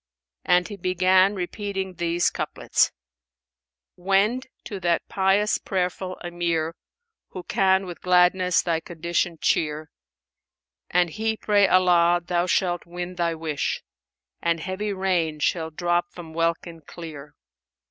[0.43, 2.91] And he began repeating these couplets,
[3.95, 9.91] "Wend to that pious prayerful Emir, * Who can with gladness thy condition cheer;
[10.89, 16.11] An he pray Allah, thou shalt win thy wish; * And heavy rain shall drop
[16.11, 17.35] from welkin clear.